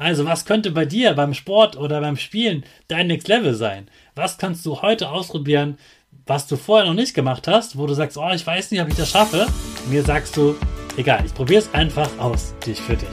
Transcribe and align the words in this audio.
Also, 0.00 0.24
was 0.26 0.44
könnte 0.44 0.70
bei 0.70 0.84
dir 0.84 1.12
beim 1.14 1.34
Sport 1.34 1.76
oder 1.76 2.00
beim 2.00 2.16
Spielen 2.16 2.62
dein 2.86 3.08
Next 3.08 3.26
Level 3.26 3.52
sein? 3.54 3.88
Was 4.14 4.38
kannst 4.38 4.64
du 4.64 4.80
heute 4.80 5.10
ausprobieren, 5.10 5.76
was 6.24 6.46
du 6.46 6.54
vorher 6.56 6.86
noch 6.86 6.94
nicht 6.94 7.14
gemacht 7.14 7.48
hast, 7.48 7.76
wo 7.76 7.84
du 7.84 7.94
sagst, 7.94 8.16
oh, 8.16 8.30
ich 8.32 8.46
weiß 8.46 8.70
nicht, 8.70 8.80
ob 8.80 8.88
ich 8.88 8.94
das 8.94 9.10
schaffe? 9.10 9.48
Mir 9.90 10.04
sagst 10.04 10.36
du, 10.36 10.54
egal, 10.96 11.24
ich 11.26 11.34
probiere 11.34 11.62
es 11.62 11.74
einfach 11.74 12.16
aus, 12.20 12.54
dich 12.64 12.78
für 12.80 12.94
dich. 12.94 13.08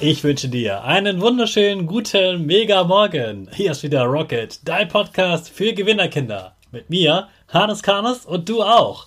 Ich 0.00 0.24
wünsche 0.24 0.48
dir 0.48 0.82
einen 0.82 1.20
wunderschönen, 1.20 1.86
guten, 1.86 2.44
mega 2.44 2.82
Morgen. 2.82 3.48
Hier 3.54 3.70
ist 3.70 3.84
wieder 3.84 4.02
Rocket, 4.02 4.66
dein 4.66 4.88
Podcast 4.88 5.48
für 5.48 5.72
Gewinnerkinder. 5.72 6.56
Mit 6.72 6.90
mir, 6.90 7.28
Hannes 7.46 7.84
Karnes 7.84 8.26
und 8.26 8.48
du 8.48 8.64
auch. 8.64 9.06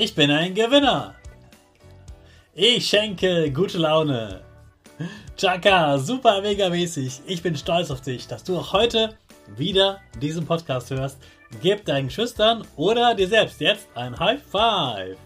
Ich 0.00 0.14
bin 0.14 0.30
ein 0.30 0.54
Gewinner. 0.54 1.16
Ich 2.54 2.86
schenke 2.86 3.50
gute 3.50 3.78
Laune. 3.78 4.42
Chaka, 5.36 5.98
super 5.98 6.40
mega 6.40 6.68
mäßig. 6.68 7.22
Ich 7.26 7.42
bin 7.42 7.56
stolz 7.56 7.90
auf 7.90 8.00
dich, 8.00 8.28
dass 8.28 8.44
du 8.44 8.56
auch 8.56 8.72
heute 8.72 9.16
wieder 9.56 9.98
diesen 10.22 10.46
Podcast 10.46 10.92
hörst. 10.92 11.18
Gib 11.62 11.84
deinen 11.84 12.10
Schüchtern 12.10 12.64
oder 12.76 13.16
dir 13.16 13.26
selbst 13.26 13.60
jetzt 13.60 13.88
ein 13.96 14.16
High 14.16 14.40
Five. 14.40 15.16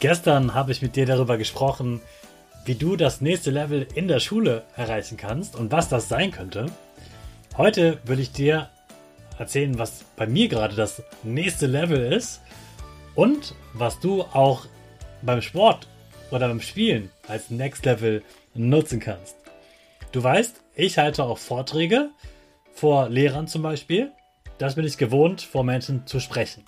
Gestern 0.00 0.52
habe 0.52 0.72
ich 0.72 0.82
mit 0.82 0.96
dir 0.96 1.06
darüber 1.06 1.38
gesprochen, 1.38 2.02
wie 2.66 2.74
du 2.74 2.96
das 2.96 3.22
nächste 3.22 3.50
Level 3.50 3.88
in 3.94 4.06
der 4.06 4.20
Schule 4.20 4.64
erreichen 4.76 5.16
kannst 5.16 5.56
und 5.56 5.72
was 5.72 5.88
das 5.88 6.10
sein 6.10 6.30
könnte. 6.30 6.66
Heute 7.56 8.00
will 8.04 8.20
ich 8.20 8.32
dir 8.32 8.68
erzählen, 9.40 9.78
was 9.78 10.04
bei 10.16 10.26
mir 10.26 10.48
gerade 10.48 10.76
das 10.76 11.02
nächste 11.22 11.66
Level 11.66 12.12
ist 12.12 12.42
und 13.14 13.54
was 13.72 13.98
du 13.98 14.22
auch 14.22 14.66
beim 15.22 15.40
Sport 15.40 15.88
oder 16.30 16.46
beim 16.46 16.60
Spielen 16.60 17.10
als 17.26 17.48
Next 17.48 17.86
Level 17.86 18.22
nutzen 18.54 19.00
kannst. 19.00 19.36
Du 20.12 20.22
weißt, 20.22 20.62
ich 20.74 20.98
halte 20.98 21.24
auch 21.24 21.38
Vorträge 21.38 22.10
vor 22.74 23.08
Lehrern 23.08 23.48
zum 23.48 23.62
Beispiel. 23.62 24.12
Das 24.58 24.74
bin 24.74 24.84
ich 24.84 24.98
gewohnt, 24.98 25.40
vor 25.40 25.64
Menschen 25.64 26.06
zu 26.06 26.20
sprechen. 26.20 26.62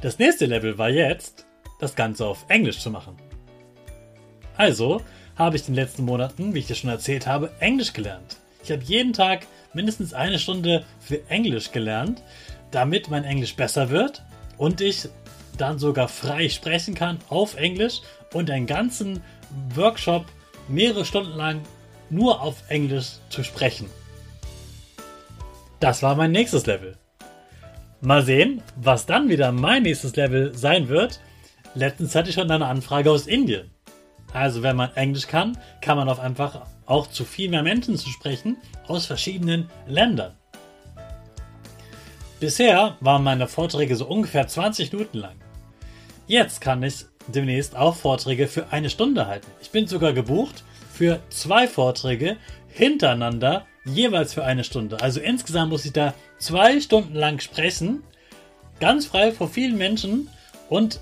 Das 0.00 0.18
nächste 0.18 0.46
Level 0.46 0.78
war 0.78 0.88
jetzt, 0.88 1.44
das 1.80 1.94
Ganze 1.94 2.26
auf 2.26 2.46
Englisch 2.48 2.78
zu 2.78 2.90
machen. 2.90 3.16
Also 4.56 5.02
habe 5.36 5.56
ich 5.56 5.68
in 5.68 5.74
den 5.74 5.84
letzten 5.84 6.04
Monaten, 6.04 6.54
wie 6.54 6.60
ich 6.60 6.66
dir 6.66 6.76
schon 6.76 6.90
erzählt 6.90 7.26
habe, 7.26 7.50
Englisch 7.60 7.92
gelernt. 7.92 8.38
Ich 8.64 8.72
habe 8.72 8.82
jeden 8.82 9.12
Tag 9.12 9.46
mindestens 9.74 10.14
eine 10.14 10.38
Stunde 10.38 10.84
für 10.98 11.20
Englisch 11.28 11.70
gelernt, 11.70 12.22
damit 12.70 13.10
mein 13.10 13.24
Englisch 13.24 13.56
besser 13.56 13.90
wird 13.90 14.22
und 14.56 14.80
ich 14.80 15.08
dann 15.58 15.78
sogar 15.78 16.08
frei 16.08 16.48
sprechen 16.48 16.94
kann 16.94 17.18
auf 17.28 17.56
Englisch 17.56 18.00
und 18.32 18.50
einen 18.50 18.66
ganzen 18.66 19.22
Workshop 19.74 20.24
mehrere 20.66 21.04
Stunden 21.04 21.36
lang 21.36 21.60
nur 22.08 22.40
auf 22.40 22.56
Englisch 22.68 23.18
zu 23.28 23.44
sprechen. 23.44 23.90
Das 25.78 26.02
war 26.02 26.16
mein 26.16 26.32
nächstes 26.32 26.64
Level. 26.64 26.96
Mal 28.00 28.22
sehen, 28.22 28.62
was 28.76 29.04
dann 29.04 29.28
wieder 29.28 29.52
mein 29.52 29.82
nächstes 29.82 30.16
Level 30.16 30.54
sein 30.56 30.88
wird. 30.88 31.20
Letztens 31.74 32.14
hatte 32.14 32.30
ich 32.30 32.34
schon 32.34 32.50
eine 32.50 32.66
Anfrage 32.66 33.10
aus 33.10 33.26
Indien. 33.26 33.73
Also 34.34 34.62
wenn 34.64 34.76
man 34.76 34.94
Englisch 34.96 35.28
kann, 35.28 35.56
kann 35.80 35.96
man 35.96 36.08
auf 36.08 36.18
einfach 36.18 36.66
auch 36.86 37.06
zu 37.06 37.24
viel 37.24 37.48
mehr 37.48 37.62
Menschen 37.62 37.96
zu 37.96 38.10
sprechen 38.10 38.58
aus 38.88 39.06
verschiedenen 39.06 39.70
Ländern. 39.86 40.34
Bisher 42.40 42.96
waren 43.00 43.22
meine 43.22 43.46
Vorträge 43.46 43.94
so 43.94 44.06
ungefähr 44.06 44.46
20 44.46 44.92
Minuten 44.92 45.18
lang. 45.18 45.36
Jetzt 46.26 46.60
kann 46.60 46.82
ich 46.82 47.06
demnächst 47.28 47.76
auch 47.76 47.94
Vorträge 47.94 48.48
für 48.48 48.72
eine 48.72 48.90
Stunde 48.90 49.28
halten. 49.28 49.46
Ich 49.62 49.70
bin 49.70 49.86
sogar 49.86 50.12
gebucht 50.12 50.64
für 50.92 51.20
zwei 51.30 51.68
Vorträge 51.68 52.36
hintereinander, 52.68 53.66
jeweils 53.84 54.34
für 54.34 54.44
eine 54.44 54.64
Stunde. 54.64 55.00
Also 55.00 55.20
insgesamt 55.20 55.70
muss 55.70 55.84
ich 55.84 55.92
da 55.92 56.12
zwei 56.38 56.80
Stunden 56.80 57.14
lang 57.14 57.38
sprechen, 57.38 58.02
ganz 58.80 59.06
frei 59.06 59.30
vor 59.30 59.48
vielen 59.48 59.78
Menschen 59.78 60.28
und 60.68 61.00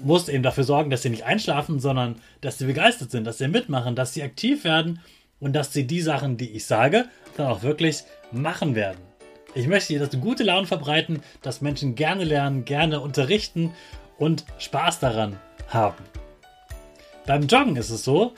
muss 0.00 0.28
eben 0.28 0.42
dafür 0.42 0.64
sorgen, 0.64 0.90
dass 0.90 1.02
sie 1.02 1.10
nicht 1.10 1.24
einschlafen, 1.24 1.80
sondern 1.80 2.16
dass 2.40 2.58
sie 2.58 2.66
begeistert 2.66 3.10
sind, 3.10 3.24
dass 3.24 3.38
sie 3.38 3.48
mitmachen, 3.48 3.96
dass 3.96 4.14
sie 4.14 4.22
aktiv 4.22 4.64
werden 4.64 5.00
und 5.40 5.52
dass 5.54 5.72
sie 5.72 5.86
die 5.86 6.00
Sachen, 6.00 6.36
die 6.36 6.50
ich 6.50 6.66
sage, 6.66 7.06
dann 7.36 7.46
auch 7.46 7.62
wirklich 7.62 8.04
machen 8.32 8.74
werden. 8.74 9.00
Ich 9.54 9.68
möchte 9.68 9.88
hier 9.94 10.00
das 10.00 10.18
gute 10.20 10.42
Laune 10.42 10.66
verbreiten, 10.66 11.22
dass 11.42 11.60
Menschen 11.60 11.94
gerne 11.94 12.24
lernen, 12.24 12.64
gerne 12.64 13.00
unterrichten 13.00 13.72
und 14.18 14.44
Spaß 14.58 15.00
daran 15.00 15.38
haben. 15.68 16.02
Beim 17.26 17.46
Joggen 17.46 17.76
ist 17.76 17.90
es 17.90 18.04
so, 18.04 18.32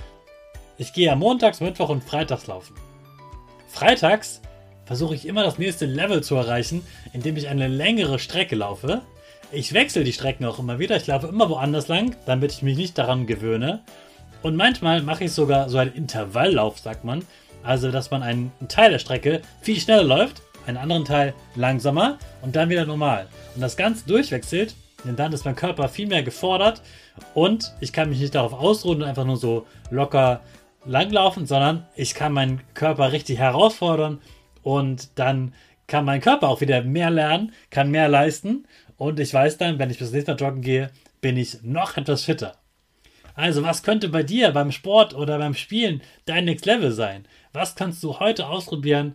ich 0.78 0.92
gehe 0.92 1.06
ja 1.06 1.16
montags, 1.16 1.60
Mittwoch 1.60 1.88
und 1.88 2.04
freitags 2.04 2.46
laufen. 2.46 2.76
Freitags 3.68 4.42
versuche 4.84 5.14
ich 5.14 5.26
immer 5.26 5.42
das 5.42 5.58
nächste 5.58 5.86
Level 5.86 6.22
zu 6.22 6.36
erreichen, 6.36 6.86
indem 7.12 7.36
ich 7.36 7.48
eine 7.48 7.66
längere 7.66 8.18
Strecke 8.18 8.54
laufe. 8.54 9.02
Ich 9.56 9.72
wechsle 9.72 10.04
die 10.04 10.12
Strecken 10.12 10.44
auch 10.44 10.58
immer 10.58 10.78
wieder. 10.78 10.98
Ich 10.98 11.06
laufe 11.06 11.28
immer 11.28 11.48
woanders 11.48 11.88
lang, 11.88 12.14
damit 12.26 12.52
ich 12.52 12.60
mich 12.60 12.76
nicht 12.76 12.98
daran 12.98 13.26
gewöhne. 13.26 13.80
Und 14.42 14.54
manchmal 14.54 15.00
mache 15.00 15.24
ich 15.24 15.32
sogar 15.32 15.70
so 15.70 15.78
einen 15.78 15.94
Intervalllauf, 15.94 16.78
sagt 16.78 17.04
man. 17.04 17.24
Also, 17.62 17.90
dass 17.90 18.10
man 18.10 18.22
einen 18.22 18.52
Teil 18.68 18.90
der 18.90 18.98
Strecke 18.98 19.40
viel 19.62 19.80
schneller 19.80 20.04
läuft, 20.04 20.42
einen 20.66 20.76
anderen 20.76 21.06
Teil 21.06 21.32
langsamer 21.54 22.18
und 22.42 22.54
dann 22.54 22.68
wieder 22.68 22.84
normal. 22.84 23.28
Und 23.54 23.62
das 23.62 23.78
Ganze 23.78 24.06
durchwechselt 24.06 24.74
Denn 25.06 25.16
dann 25.16 25.32
ist 25.32 25.46
mein 25.46 25.56
Körper 25.56 25.88
viel 25.88 26.06
mehr 26.06 26.22
gefordert 26.22 26.82
und 27.32 27.72
ich 27.80 27.94
kann 27.94 28.10
mich 28.10 28.20
nicht 28.20 28.34
darauf 28.34 28.52
ausruhen 28.52 29.00
und 29.00 29.08
einfach 29.08 29.24
nur 29.24 29.38
so 29.38 29.66
locker 29.90 30.42
langlaufen, 30.84 31.46
sondern 31.46 31.86
ich 31.94 32.14
kann 32.14 32.34
meinen 32.34 32.60
Körper 32.74 33.10
richtig 33.12 33.38
herausfordern 33.38 34.20
und 34.62 35.18
dann 35.18 35.54
kann 35.86 36.04
mein 36.04 36.20
Körper 36.20 36.48
auch 36.48 36.60
wieder 36.60 36.82
mehr 36.82 37.10
lernen, 37.10 37.52
kann 37.70 37.90
mehr 37.90 38.08
leisten 38.08 38.66
und 38.96 39.20
ich 39.20 39.32
weiß 39.32 39.58
dann, 39.58 39.78
wenn 39.78 39.90
ich 39.90 39.98
bis 39.98 40.12
nächste 40.12 40.32
Mal 40.32 40.40
joggen 40.40 40.62
gehe, 40.62 40.90
bin 41.20 41.36
ich 41.36 41.62
noch 41.62 41.96
etwas 41.96 42.24
fitter. 42.24 42.56
Also, 43.34 43.62
was 43.62 43.82
könnte 43.82 44.08
bei 44.08 44.22
dir 44.22 44.50
beim 44.52 44.72
Sport 44.72 45.14
oder 45.14 45.38
beim 45.38 45.54
Spielen 45.54 46.00
dein 46.24 46.46
Next 46.46 46.64
Level 46.64 46.90
sein? 46.90 47.26
Was 47.52 47.74
kannst 47.74 48.02
du 48.02 48.18
heute 48.18 48.46
ausprobieren, 48.46 49.14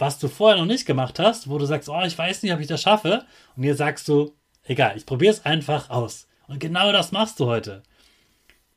was 0.00 0.18
du 0.18 0.28
vorher 0.28 0.58
noch 0.58 0.66
nicht 0.66 0.86
gemacht 0.86 1.18
hast, 1.18 1.48
wo 1.48 1.58
du 1.58 1.66
sagst, 1.66 1.88
oh, 1.88 2.02
ich 2.02 2.16
weiß 2.16 2.42
nicht, 2.42 2.52
ob 2.52 2.60
ich 2.60 2.66
das 2.66 2.82
schaffe. 2.82 3.24
Und 3.54 3.64
jetzt 3.64 3.78
sagst 3.78 4.08
du, 4.08 4.34
egal, 4.64 4.96
ich 4.96 5.06
probiere 5.06 5.32
es 5.32 5.44
einfach 5.44 5.90
aus. 5.90 6.26
Und 6.48 6.58
genau 6.58 6.90
das 6.90 7.12
machst 7.12 7.38
du 7.38 7.46
heute. 7.46 7.82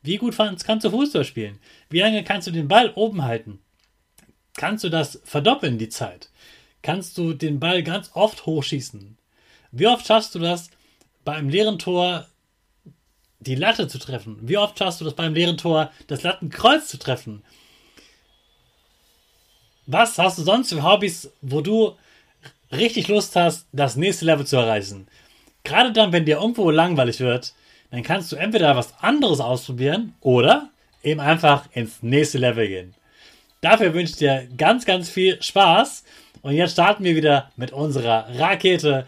Wie 0.02 0.18
gut 0.18 0.36
kannst 0.38 0.86
du 0.86 0.92
Fußball 0.92 1.24
spielen? 1.24 1.60
Wie 1.90 2.02
lange 2.02 2.24
kannst 2.26 2.48
du 2.48 2.52
den 2.52 2.68
Ball 2.68 2.92
oben 2.96 3.24
halten? 3.24 3.60
Kannst 4.56 4.84
du 4.84 4.90
das 4.90 5.22
verdoppeln, 5.24 5.78
die 5.78 5.90
Zeit? 5.90 6.30
Kannst 6.82 7.18
du 7.18 7.34
den 7.34 7.60
Ball 7.60 7.82
ganz 7.84 8.12
oft 8.14 8.46
hochschießen? 8.46 9.18
Wie 9.74 9.88
oft 9.88 10.06
schaffst 10.06 10.36
du 10.36 10.40
das, 10.40 10.70
bei 11.26 11.34
einem 11.34 11.50
leeren 11.50 11.80
Tor 11.80 12.28
die 13.40 13.56
Latte 13.56 13.88
zu 13.88 13.98
treffen? 13.98 14.38
Wie 14.42 14.58
oft 14.58 14.78
schaffst 14.78 15.02
du 15.02 15.06
das 15.06 15.16
beim 15.16 15.34
leeren 15.34 15.58
Tor, 15.58 15.92
das 16.06 16.22
Lattenkreuz 16.22 16.88
zu 16.88 16.98
treffen? 16.98 17.44
Was 19.88 20.18
hast 20.20 20.38
du 20.38 20.44
sonst 20.44 20.70
für 20.70 20.84
Hobbys, 20.84 21.32
wo 21.42 21.62
du 21.62 21.98
richtig 22.72 23.08
Lust 23.08 23.36
hast, 23.36 23.66
das 23.72 23.96
nächste 23.96 24.26
Level 24.26 24.46
zu 24.46 24.58
erreichen? 24.58 25.08
Gerade 25.64 25.92
dann, 25.92 26.12
wenn 26.12 26.26
dir 26.26 26.38
irgendwo 26.38 26.70
langweilig 26.70 27.20
wird, 27.20 27.54
dann 27.90 28.04
kannst 28.04 28.32
du 28.32 28.36
entweder 28.36 28.76
was 28.76 28.94
anderes 29.02 29.40
ausprobieren 29.40 30.14
oder 30.22 30.70
eben 31.02 31.20
einfach 31.20 31.68
ins 31.74 32.04
nächste 32.04 32.38
Level 32.38 32.68
gehen. 32.68 32.94
Dafür 33.62 33.94
wünsche 33.96 34.12
ich 34.12 34.18
dir 34.18 34.48
ganz, 34.56 34.86
ganz 34.86 35.10
viel 35.10 35.42
Spaß. 35.42 36.04
Und 36.42 36.54
jetzt 36.56 36.74
starten 36.74 37.06
wir 37.06 37.16
wieder 37.16 37.50
mit 37.56 37.72
unserer 37.72 38.28
Rakete. 38.38 39.08